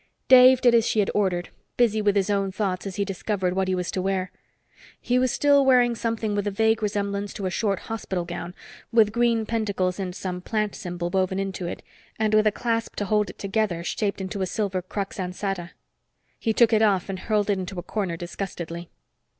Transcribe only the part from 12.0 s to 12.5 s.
and with